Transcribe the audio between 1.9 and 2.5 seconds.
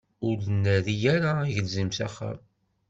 s axxam.